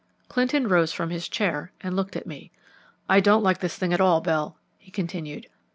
Clinton 0.29 0.67
rose 0.67 0.91
from 0.91 1.11
his 1.11 1.29
chair 1.29 1.71
and 1.79 1.95
looked 1.95 2.15
at 2.15 2.25
me. 2.25 2.51
"I 3.07 3.19
don't 3.19 3.43
like 3.43 3.59
this 3.59 3.75
thing 3.75 3.93
at 3.93 4.01
all, 4.01 4.19
Bell," 4.19 4.57
he 4.79 4.89
continued. 4.89 5.45